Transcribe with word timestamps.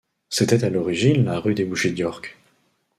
C'était 0.31 0.63
à 0.63 0.71
l'origine 0.71 1.25
la 1.25 1.37
rue 1.39 1.53
des 1.53 1.63
bouchers 1.63 1.91
d'York. 1.91 2.35